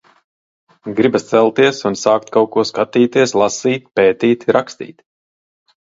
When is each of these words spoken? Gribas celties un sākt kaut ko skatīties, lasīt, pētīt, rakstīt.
Gribas 0.99 1.25
celties 1.33 1.81
un 1.89 1.97
sākt 2.03 2.33
kaut 2.37 2.49
ko 2.57 2.65
skatīties, 2.71 3.35
lasīt, 3.43 3.87
pētīt, 4.01 4.47
rakstīt. 4.59 4.97